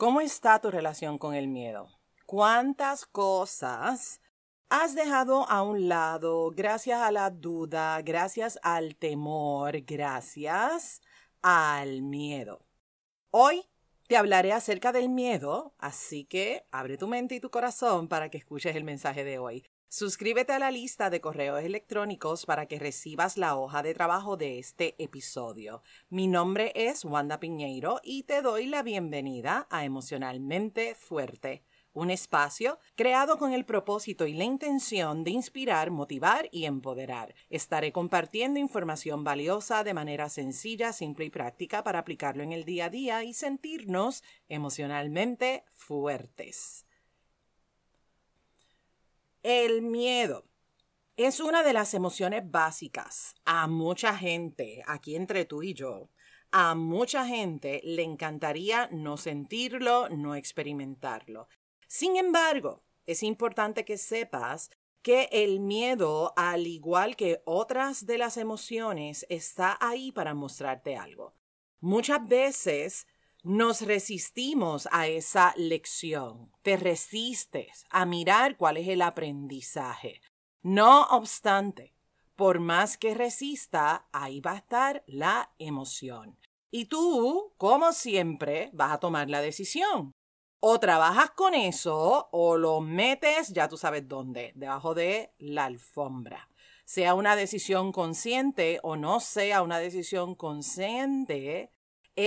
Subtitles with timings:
[0.00, 1.90] ¿Cómo está tu relación con el miedo?
[2.24, 4.22] ¿Cuántas cosas
[4.70, 11.02] has dejado a un lado gracias a la duda, gracias al temor, gracias
[11.42, 12.64] al miedo?
[13.30, 13.68] Hoy
[14.08, 18.38] te hablaré acerca del miedo, así que abre tu mente y tu corazón para que
[18.38, 19.66] escuches el mensaje de hoy.
[19.92, 24.60] Suscríbete a la lista de correos electrónicos para que recibas la hoja de trabajo de
[24.60, 25.82] este episodio.
[26.10, 32.78] Mi nombre es Wanda Piñeiro y te doy la bienvenida a Emocionalmente Fuerte, un espacio
[32.94, 37.34] creado con el propósito y la intención de inspirar, motivar y empoderar.
[37.48, 42.84] Estaré compartiendo información valiosa de manera sencilla, simple y práctica para aplicarlo en el día
[42.84, 46.86] a día y sentirnos emocionalmente fuertes.
[49.42, 50.44] El miedo
[51.16, 53.34] es una de las emociones básicas.
[53.46, 56.10] A mucha gente, aquí entre tú y yo,
[56.50, 61.48] a mucha gente le encantaría no sentirlo, no experimentarlo.
[61.86, 64.70] Sin embargo, es importante que sepas
[65.00, 71.34] que el miedo, al igual que otras de las emociones, está ahí para mostrarte algo.
[71.80, 73.06] Muchas veces
[73.42, 76.52] nos resistimos a esa lección.
[76.62, 80.20] Te resistes a mirar cuál es el aprendizaje.
[80.62, 81.94] No obstante,
[82.36, 86.38] por más que resista, ahí va a estar la emoción.
[86.70, 90.12] Y tú, como siempre, vas a tomar la decisión.
[90.60, 96.48] O trabajas con eso o lo metes, ya tú sabes dónde, debajo de la alfombra.
[96.84, 101.72] Sea una decisión consciente o no sea una decisión consciente,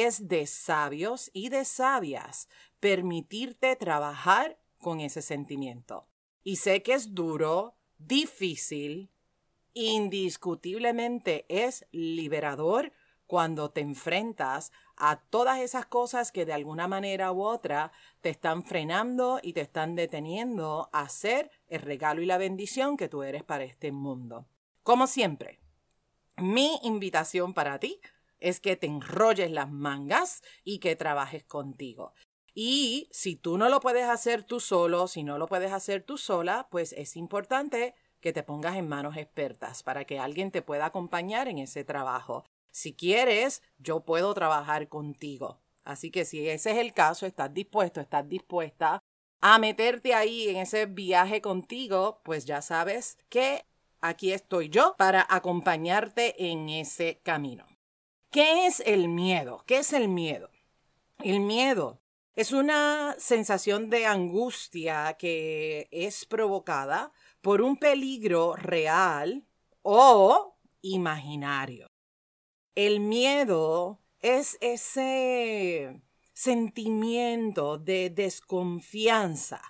[0.02, 2.48] es de sabios y de sabias
[2.80, 6.08] permitirte trabajar con ese sentimiento.
[6.44, 9.12] Y sé que es duro, difícil,
[9.74, 12.92] indiscutiblemente es liberador
[13.28, 18.64] cuando te enfrentas a todas esas cosas que de alguna manera u otra te están
[18.64, 23.44] frenando y te están deteniendo a ser el regalo y la bendición que tú eres
[23.44, 24.48] para este mundo.
[24.84, 25.60] Como siempre,
[26.38, 28.00] mi invitación para ti
[28.44, 32.14] es que te enrolles las mangas y que trabajes contigo.
[32.54, 36.18] Y si tú no lo puedes hacer tú solo, si no lo puedes hacer tú
[36.18, 40.86] sola, pues es importante que te pongas en manos expertas para que alguien te pueda
[40.86, 42.46] acompañar en ese trabajo.
[42.70, 45.62] Si quieres, yo puedo trabajar contigo.
[45.84, 49.02] Así que si ese es el caso, estás dispuesto, estás dispuesta
[49.42, 53.66] a meterte ahí en ese viaje contigo, pues ya sabes que
[54.00, 57.73] aquí estoy yo para acompañarte en ese camino.
[58.34, 59.64] ¿Qué es el miedo?
[59.68, 60.50] ¿Qué es el miedo?
[61.20, 62.02] El miedo
[62.36, 67.12] es una sensación de angustia que es provocada
[67.42, 69.46] por un peligro real
[69.84, 71.92] o imaginario.
[72.74, 76.02] El miedo es ese
[76.34, 79.62] sentimiento de desconfianza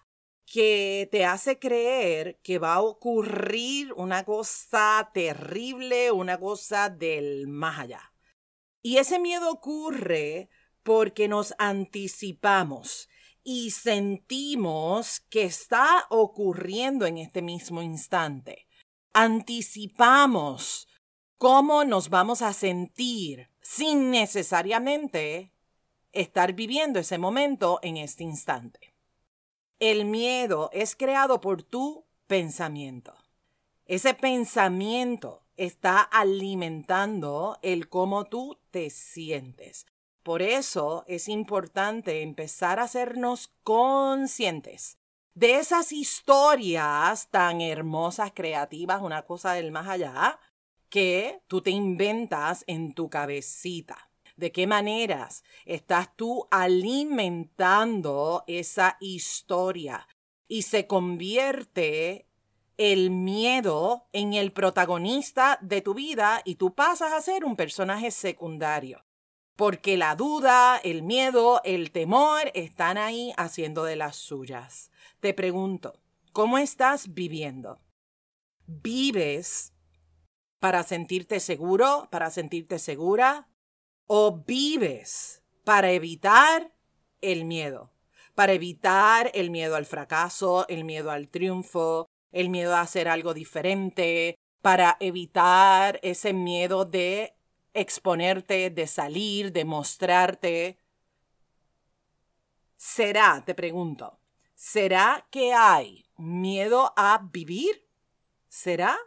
[0.45, 7.80] que te hace creer que va a ocurrir una cosa terrible, una cosa del más
[7.80, 8.12] allá.
[8.83, 10.49] Y ese miedo ocurre
[10.83, 13.09] porque nos anticipamos
[13.41, 18.67] y sentimos que está ocurriendo en este mismo instante.
[19.13, 20.88] Anticipamos
[21.38, 25.53] cómo nos vamos a sentir sin necesariamente
[26.11, 28.94] estar viviendo ese momento en este instante.
[29.79, 33.13] El miedo es creado por tu pensamiento.
[33.85, 39.85] Ese pensamiento está alimentando el cómo tú te sientes.
[40.23, 44.97] Por eso es importante empezar a hacernos conscientes
[45.35, 50.39] de esas historias tan hermosas, creativas, una cosa del más allá,
[50.89, 54.11] que tú te inventas en tu cabecita.
[54.35, 60.07] ¿De qué maneras estás tú alimentando esa historia?
[60.47, 62.27] Y se convierte
[62.83, 68.11] el miedo en el protagonista de tu vida y tú pasas a ser un personaje
[68.11, 69.05] secundario.
[69.55, 74.91] Porque la duda, el miedo, el temor están ahí haciendo de las suyas.
[75.21, 75.94] Te pregunto,
[76.33, 77.80] ¿cómo estás viviendo?
[78.68, 79.71] ¿Vives
[80.59, 83.47] para sentirte seguro, para sentirte segura?
[84.07, 86.74] ¿O vives para evitar
[87.21, 87.94] el miedo?
[88.35, 93.33] Para evitar el miedo al fracaso, el miedo al triunfo, el miedo a hacer algo
[93.33, 97.35] diferente, para evitar ese miedo de
[97.74, 100.80] exponerte, de salir, de mostrarte.
[102.75, 104.19] ¿Será, te pregunto,
[104.53, 107.88] ¿será que hay miedo a vivir?
[108.47, 108.97] ¿Será?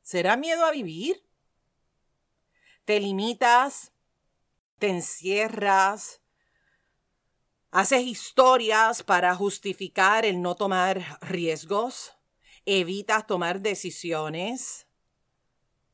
[0.00, 1.26] ¿Será miedo a vivir?
[2.84, 3.92] ¿Te limitas?
[4.78, 6.20] ¿Te encierras?
[7.70, 12.16] Haces historias para justificar el no tomar riesgos.
[12.66, 14.86] Evitas tomar decisiones.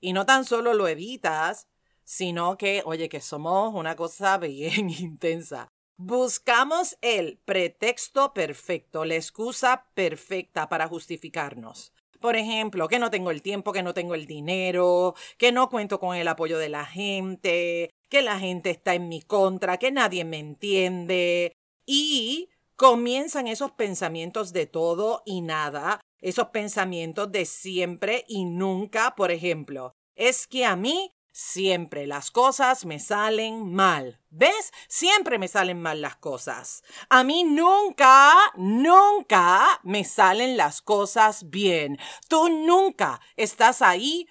[0.00, 1.67] Y no tan solo lo evitas,
[2.05, 5.69] sino que, oye, que somos una cosa bien intensa.
[5.97, 11.93] Buscamos el pretexto perfecto, la excusa perfecta para justificarnos.
[12.20, 16.00] Por ejemplo, que no tengo el tiempo, que no tengo el dinero, que no cuento
[16.00, 20.25] con el apoyo de la gente, que la gente está en mi contra, que nadie
[20.25, 21.53] me entiende.
[21.85, 29.31] Y comienzan esos pensamientos de todo y nada, esos pensamientos de siempre y nunca, por
[29.31, 29.94] ejemplo.
[30.15, 34.20] Es que a mí Siempre las cosas me salen mal.
[34.29, 34.73] ¿Ves?
[34.88, 36.82] Siempre me salen mal las cosas.
[37.09, 41.97] A mí nunca, nunca me salen las cosas bien.
[42.29, 44.26] Tú nunca estás ahí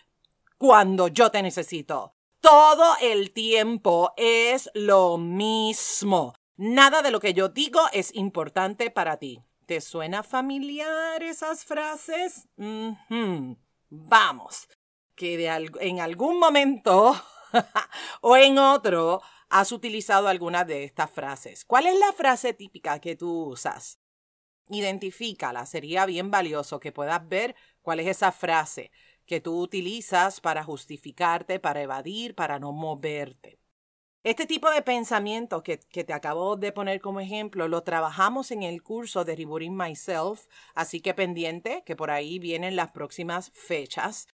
[0.57, 2.13] cuando yo te necesito.
[2.41, 6.33] Todo el tiempo es lo mismo.
[6.57, 9.46] Nada de lo que yo digo es importante para ti.
[9.67, 12.47] ¿Te suena familiar esas frases?
[13.89, 14.69] Vamos
[15.13, 15.45] que
[15.81, 17.13] en algún momento
[18.21, 21.65] o en otro has utilizado alguna de estas frases.
[21.65, 23.99] ¿Cuál es la frase típica que tú usas?
[24.69, 28.89] Identifícala, sería bien valioso que puedas ver cuál es esa frase
[29.25, 33.56] que tú utilizas para justificarte, para evadir, para no moverte.
[34.27, 38.61] Este tipo de pensamiento que, que, te acabo de poner como ejemplo lo trabajamos en
[38.61, 44.27] el curso de Rebooting Myself, así que pendiente que por ahí vienen las próximas fechas.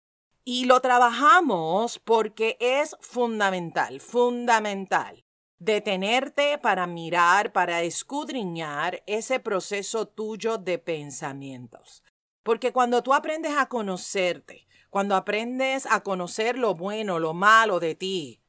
[0.44, 5.24] Y lo trabajamos porque es fundamental, fundamental
[5.58, 12.04] detenerte para mirar, para escudriñar ese proceso tuyo de pensamientos.
[12.44, 17.96] Porque cuando tú aprendes a conocerte, cuando aprendes a conocer lo bueno, lo malo de
[17.96, 18.39] ti,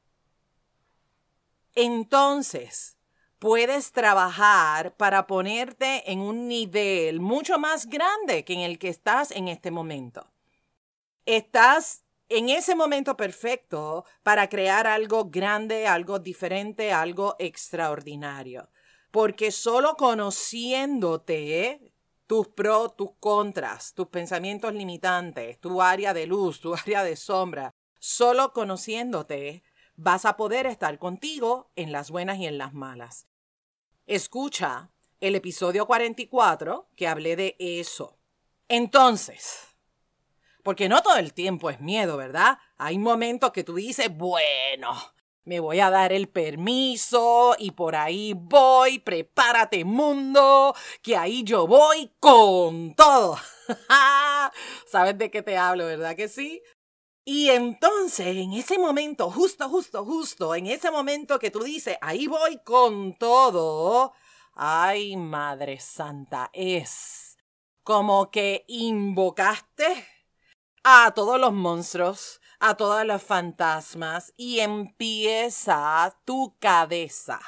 [1.75, 2.97] entonces
[3.39, 9.31] puedes trabajar para ponerte en un nivel mucho más grande que en el que estás
[9.31, 10.31] en este momento
[11.25, 18.69] estás en ese momento perfecto para crear algo grande, algo diferente, algo extraordinario.
[19.11, 21.93] Porque solo conociéndote,
[22.27, 27.73] tus pros, tus contras, tus pensamientos limitantes, tu área de luz, tu área de sombra,
[27.99, 29.63] solo conociéndote,
[30.03, 33.27] vas a poder estar contigo en las buenas y en las malas.
[34.07, 34.89] Escucha
[35.19, 38.17] el episodio 44 que hablé de eso.
[38.67, 39.67] Entonces,
[40.63, 42.57] porque no todo el tiempo es miedo, ¿verdad?
[42.77, 44.91] Hay momentos que tú dices, bueno,
[45.43, 51.67] me voy a dar el permiso y por ahí voy, prepárate mundo, que ahí yo
[51.67, 53.37] voy con todo.
[54.87, 56.61] ¿Sabes de qué te hablo, verdad que sí?
[57.23, 62.25] Y entonces, en ese momento, justo, justo, justo, en ese momento que tú dices, ahí
[62.25, 64.13] voy con todo,
[64.53, 67.37] ay, Madre Santa, es
[67.83, 70.07] como que invocaste
[70.83, 77.39] a todos los monstruos, a todas las fantasmas y empieza tu cabeza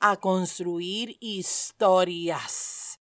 [0.00, 3.00] a construir historias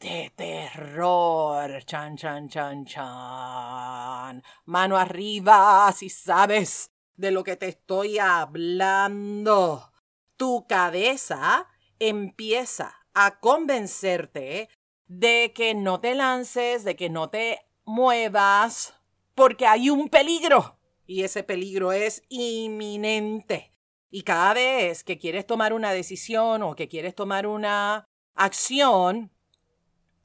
[0.00, 1.84] de terror.
[1.84, 4.42] Chan, chan, chan, chan.
[4.64, 9.92] Mano arriba si sabes de lo que te estoy hablando.
[10.36, 11.68] Tu cabeza
[11.98, 14.70] empieza a convencerte
[15.06, 18.94] de que no te lances, de que no te muevas,
[19.34, 23.74] porque hay un peligro y ese peligro es inminente.
[24.10, 29.30] Y cada vez que quieres tomar una decisión o que quieres tomar una acción,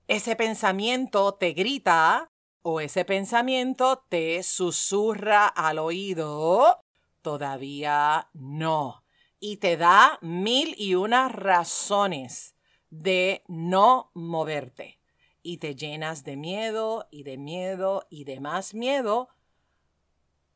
[0.07, 2.31] ese pensamiento te grita
[2.61, 6.79] o ese pensamiento te susurra al oído,
[7.21, 9.03] todavía no.
[9.39, 12.55] Y te da mil y unas razones
[12.89, 14.99] de no moverte
[15.43, 19.29] y te llenas de miedo y de miedo y de más miedo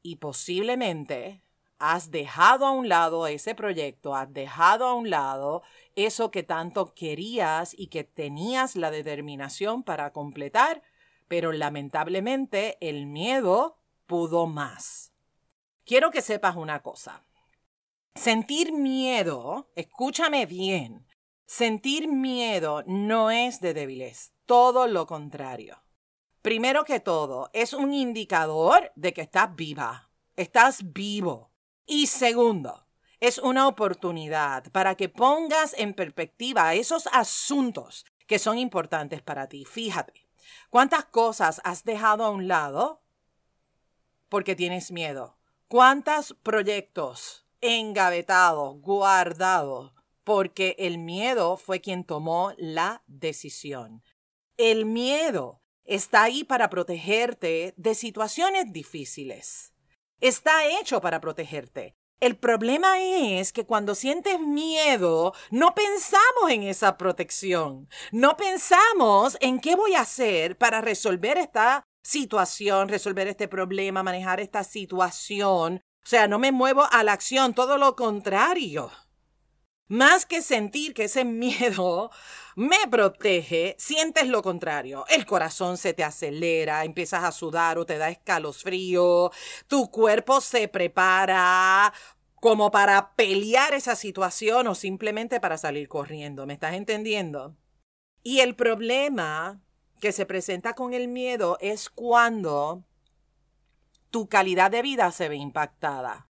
[0.02, 1.44] y posiblemente
[1.78, 5.62] has dejado a un lado ese proyecto, has dejado a un lado
[5.96, 10.82] eso que tanto querías y que tenías la determinación para completar,
[11.28, 15.14] pero lamentablemente el miedo pudo más.
[15.86, 17.26] Quiero que sepas una cosa.
[18.16, 21.08] Sentir miedo, escúchame bien,
[21.46, 25.84] sentir miedo no es de débiles todo lo contrario.
[26.42, 31.52] Primero que todo, es un indicador de que estás viva, estás vivo.
[31.86, 32.88] Y segundo,
[33.20, 39.66] es una oportunidad para que pongas en perspectiva esos asuntos que son importantes para ti.
[39.66, 40.28] Fíjate,
[40.70, 43.02] ¿cuántas cosas has dejado a un lado
[44.30, 45.38] porque tienes miedo?
[45.68, 54.04] ¿Cuántos proyectos engavetados, guardados porque el miedo fue quien tomó la decisión.
[54.58, 59.74] El miedo está ahí para protegerte de situaciones difíciles.
[60.22, 61.96] Está hecho para protegerte.
[62.20, 67.88] El problema es que cuando sientes miedo, no pensamos en esa protección.
[68.12, 74.42] No pensamos en qué voy a hacer para resolver esta situación, resolver este problema, manejar
[74.42, 75.82] esta situación.
[76.04, 78.92] O sea, no me muevo a la acción, todo lo contrario.
[79.90, 82.12] Más que sentir que ese miedo
[82.56, 85.04] me protege, sientes lo contrario.
[85.10, 89.32] El corazón se te acelera, empiezas a sudar o te da escalofrío,
[89.68, 91.92] tu cuerpo se prepara
[92.36, 96.46] como para pelear esa situación o simplemente para salir corriendo.
[96.46, 97.58] ¿Me estás entendiendo?
[98.22, 99.60] Y el problema
[100.00, 102.84] que se presenta con el miedo es cuando
[104.12, 106.29] tu calidad de vida se ve impactada.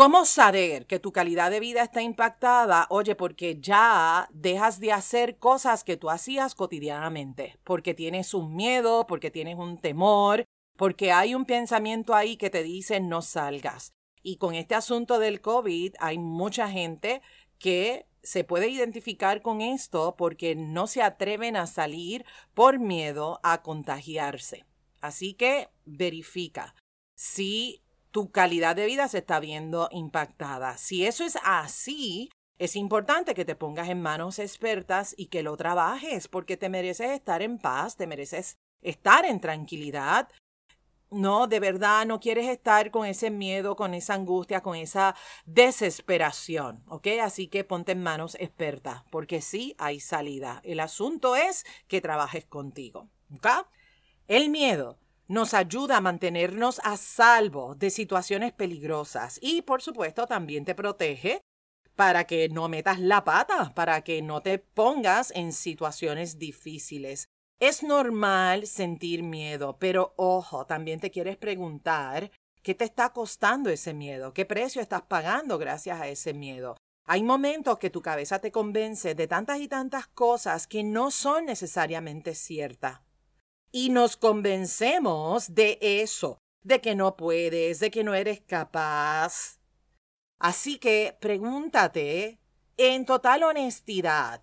[0.00, 2.86] ¿Cómo saber que tu calidad de vida está impactada?
[2.88, 9.06] Oye, porque ya dejas de hacer cosas que tú hacías cotidianamente, porque tienes un miedo,
[9.06, 10.46] porque tienes un temor,
[10.78, 13.92] porque hay un pensamiento ahí que te dice no salgas.
[14.22, 17.20] Y con este asunto del COVID hay mucha gente
[17.58, 23.60] que se puede identificar con esto porque no se atreven a salir por miedo a
[23.60, 24.64] contagiarse.
[25.02, 26.74] Así que verifica
[27.16, 30.76] si tu calidad de vida se está viendo impactada.
[30.76, 35.56] Si eso es así, es importante que te pongas en manos expertas y que lo
[35.56, 40.28] trabajes, porque te mereces estar en paz, te mereces estar en tranquilidad.
[41.10, 46.84] No, de verdad, no quieres estar con ese miedo, con esa angustia, con esa desesperación,
[46.86, 47.08] ¿ok?
[47.22, 50.60] Así que ponte en manos expertas, porque sí hay salida.
[50.62, 53.48] El asunto es que trabajes contigo, ¿ok?
[54.28, 54.98] El miedo
[55.30, 61.40] nos ayuda a mantenernos a salvo de situaciones peligrosas y por supuesto también te protege
[61.94, 67.28] para que no metas la pata, para que no te pongas en situaciones difíciles.
[67.60, 72.32] Es normal sentir miedo, pero ojo, también te quieres preguntar
[72.64, 76.76] qué te está costando ese miedo, qué precio estás pagando gracias a ese miedo.
[77.06, 81.46] Hay momentos que tu cabeza te convence de tantas y tantas cosas que no son
[81.46, 83.00] necesariamente ciertas
[83.72, 89.60] y nos convencemos de eso, de que no puedes, de que no eres capaz.
[90.38, 92.40] Así que pregúntate
[92.76, 94.42] en total honestidad,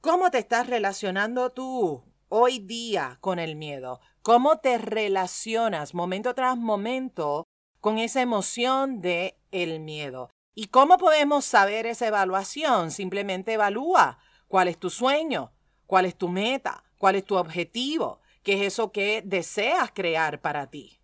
[0.00, 4.00] ¿cómo te estás relacionando tú hoy día con el miedo?
[4.22, 7.44] ¿Cómo te relacionas momento tras momento
[7.80, 10.30] con esa emoción de el miedo?
[10.54, 12.90] ¿Y cómo podemos saber esa evaluación?
[12.90, 15.52] Simplemente evalúa cuál es tu sueño,
[15.86, 20.66] cuál es tu meta, cuál es tu objetivo, qué es eso que deseas crear para
[20.66, 21.00] ti.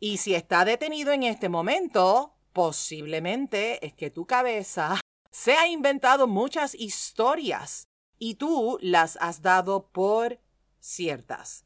[0.00, 6.26] Y si está detenido en este momento, posiblemente es que tu cabeza se ha inventado
[6.26, 7.84] muchas historias
[8.18, 10.40] y tú las has dado por
[10.80, 11.64] ciertas.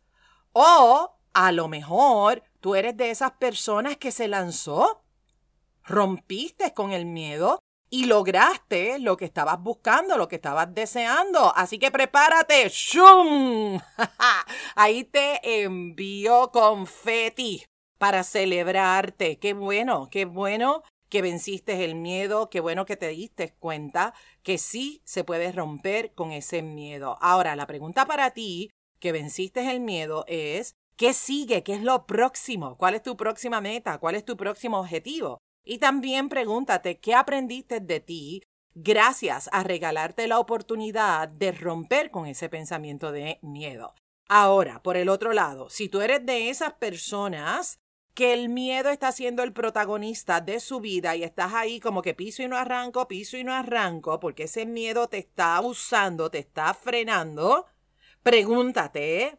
[0.52, 5.02] O a lo mejor tú eres de esas personas que se lanzó,
[5.84, 7.60] rompiste con el miedo
[7.94, 11.52] y lograste lo que estabas buscando, lo que estabas deseando.
[11.54, 12.68] Así que prepárate.
[12.68, 13.78] ¡Shum!
[14.74, 17.64] Ahí te envío confeti
[17.96, 19.38] para celebrarte.
[19.38, 24.58] Qué bueno, qué bueno que venciste el miedo, qué bueno que te diste cuenta que
[24.58, 27.16] sí se puede romper con ese miedo.
[27.20, 31.62] Ahora, la pregunta para ti, que venciste el miedo, es, ¿qué sigue?
[31.62, 32.76] ¿Qué es lo próximo?
[32.76, 33.98] ¿Cuál es tu próxima meta?
[33.98, 35.38] ¿Cuál es tu próximo objetivo?
[35.64, 38.42] Y también pregúntate qué aprendiste de ti
[38.74, 43.94] gracias a regalarte la oportunidad de romper con ese pensamiento de miedo.
[44.28, 47.78] Ahora, por el otro lado, si tú eres de esas personas
[48.14, 52.14] que el miedo está siendo el protagonista de su vida y estás ahí como que
[52.14, 56.38] piso y no arranco, piso y no arranco, porque ese miedo te está usando, te
[56.38, 57.66] está frenando,
[58.22, 59.38] pregúntate,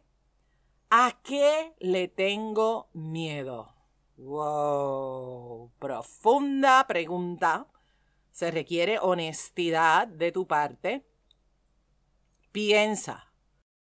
[0.90, 3.75] ¿a qué le tengo miedo?
[4.16, 7.66] Wow, profunda pregunta.
[8.30, 11.06] Se requiere honestidad de tu parte.
[12.50, 13.32] Piensa,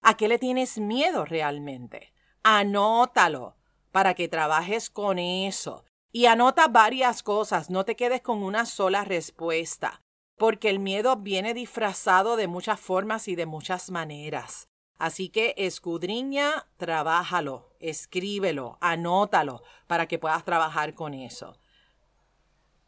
[0.02, 2.14] ¿a qué le tienes miedo realmente?
[2.44, 3.58] Anótalo
[3.92, 5.84] para que trabajes con eso.
[6.12, 10.02] Y anota varias cosas, no te quedes con una sola respuesta,
[10.38, 14.69] porque el miedo viene disfrazado de muchas formas y de muchas maneras.
[15.00, 21.58] Así que escudriña, trabájalo, escríbelo, anótalo para que puedas trabajar con eso.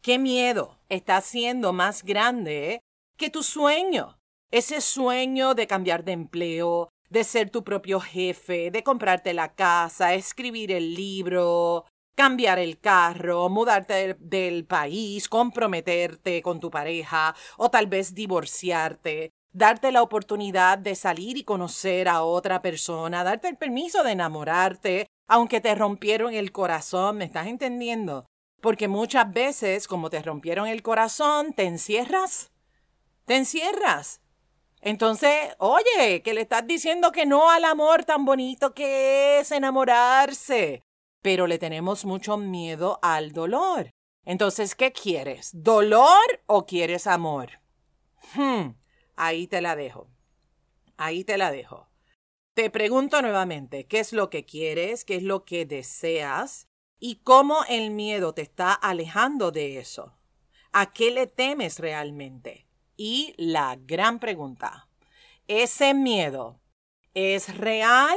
[0.01, 2.81] ¿Qué miedo está siendo más grande
[3.17, 4.19] que tu sueño?
[4.51, 10.13] Ese sueño de cambiar de empleo, de ser tu propio jefe, de comprarte la casa,
[10.13, 17.87] escribir el libro, cambiar el carro, mudarte del, país, comprometerte con tu pareja o tal
[17.87, 24.03] vez divorciarte, darte la oportunidad de salir y conocer a otra persona, darte el permiso
[24.03, 28.25] de enamorarte, aunque te rompieron el corazón, ¿me estás entendiendo?
[28.61, 32.51] Porque muchas veces, como te rompieron el corazón, te encierras.
[33.25, 34.21] Te encierras.
[34.81, 40.83] Entonces, oye, que le estás diciendo que no al amor tan bonito que es enamorarse.
[41.21, 43.91] Pero le tenemos mucho miedo al dolor.
[44.25, 45.51] Entonces, ¿qué quieres?
[45.53, 47.61] ¿Dolor o quieres amor?
[48.33, 48.71] Hmm,
[49.15, 50.09] ahí te la dejo.
[50.97, 51.89] Ahí te la dejo.
[52.53, 55.05] Te pregunto nuevamente, ¿qué es lo que quieres?
[55.05, 56.67] ¿Qué es lo que deseas?
[57.03, 60.13] y cómo el miedo te está alejando de eso.
[60.71, 62.67] ¿A qué le temes realmente?
[62.95, 64.87] Y la gran pregunta,
[65.47, 66.61] ¿ese miedo
[67.15, 68.15] es real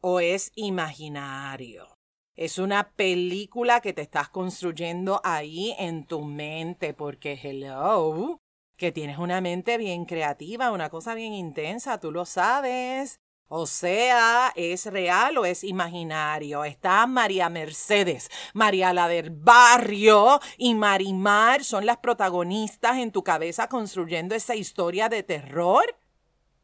[0.00, 1.96] o es imaginario?
[2.34, 8.41] Es una película que te estás construyendo ahí en tu mente porque, hello,
[8.82, 13.20] que tienes una mente bien creativa, una cosa bien intensa, tú lo sabes.
[13.46, 16.64] O sea, ¿es real o es imaginario?
[16.64, 23.68] Está María Mercedes, María la del barrio y Marimar son las protagonistas en tu cabeza
[23.68, 25.84] construyendo esa historia de terror.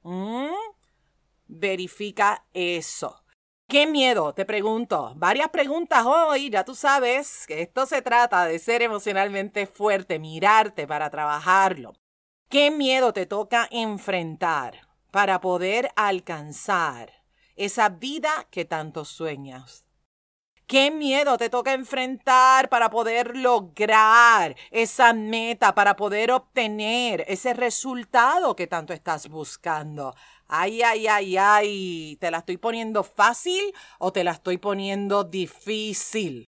[0.03, 0.49] ¿Mm?
[1.47, 3.23] Verifica eso.
[3.69, 4.35] ¿Qué miedo?
[4.35, 5.13] Te pregunto.
[5.15, 6.51] Varias preguntas hoy.
[6.51, 11.93] Ya tú sabes que esto se trata de ser emocionalmente fuerte, mirarte para trabajarlo.
[12.49, 14.89] ¿Qué miedo te toca enfrentar?
[15.11, 17.13] para poder alcanzar
[17.57, 19.85] esa vida que tanto sueñas.
[20.67, 28.55] ¿Qué miedo te toca enfrentar para poder lograr esa meta, para poder obtener ese resultado
[28.55, 30.15] que tanto estás buscando?
[30.47, 36.45] Ay, ay, ay, ay, ¿te la estoy poniendo fácil o te la estoy poniendo difícil?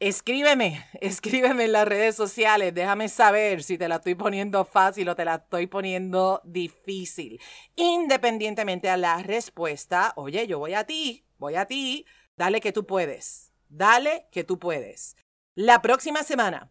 [0.00, 5.14] Escríbeme, escríbeme en las redes sociales, déjame saber si te la estoy poniendo fácil o
[5.14, 7.38] te la estoy poniendo difícil.
[7.76, 12.86] Independientemente a la respuesta, oye, yo voy a ti, voy a ti, dale que tú
[12.86, 15.16] puedes, dale que tú puedes.
[15.54, 16.70] La próxima semana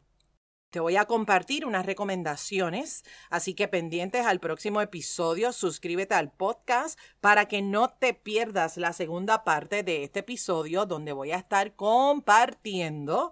[0.69, 6.99] te voy a compartir unas recomendaciones, así que pendientes al próximo episodio, suscríbete al podcast
[7.21, 11.75] para que no te pierdas la segunda parte de este episodio donde voy a estar
[11.75, 13.32] compartiendo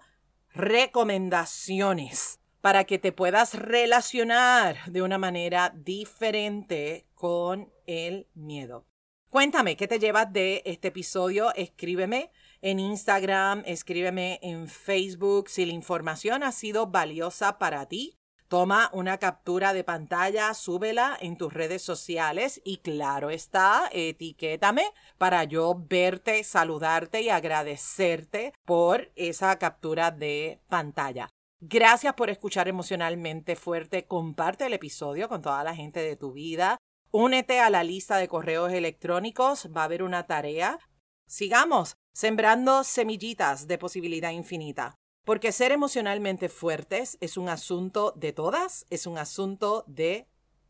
[0.50, 8.86] recomendaciones para que te puedas relacionar de una manera diferente con el miedo.
[9.30, 15.50] Cuéntame qué te llevas de este episodio, escríbeme en Instagram, escríbeme en Facebook.
[15.50, 21.38] Si la información ha sido valiosa para ti, toma una captura de pantalla, súbela en
[21.38, 24.86] tus redes sociales y claro está, etiquétame
[25.18, 31.30] para yo verte, saludarte y agradecerte por esa captura de pantalla.
[31.60, 34.06] Gracias por escuchar emocionalmente fuerte.
[34.06, 36.78] Comparte el episodio con toda la gente de tu vida.
[37.12, 39.70] Únete a la lista de correos electrónicos.
[39.76, 40.80] Va a haber una tarea.
[41.26, 44.96] Sigamos sembrando semillitas de posibilidad infinita.
[45.24, 50.28] Porque ser emocionalmente fuertes es un asunto de todas, es un asunto de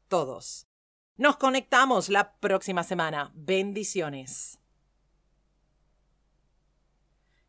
[0.07, 0.67] todos.
[1.15, 3.31] Nos conectamos la próxima semana.
[3.35, 4.59] Bendiciones.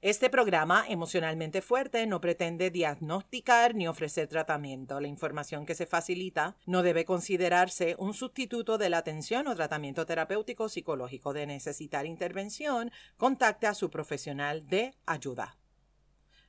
[0.01, 5.01] Este programa, Emocionalmente Fuerte, no pretende diagnosticar ni ofrecer tratamiento.
[5.01, 10.07] La información que se facilita no debe considerarse un sustituto de la atención o tratamiento
[10.07, 11.33] terapéutico psicológico.
[11.33, 15.59] De necesitar intervención, contacte a su profesional de ayuda.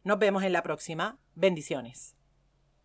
[0.04, 1.18] Nos vemos en la próxima.
[1.34, 2.19] Bendiciones.